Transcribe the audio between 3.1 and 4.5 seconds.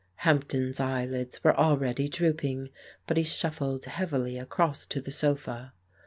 he shuffled heavily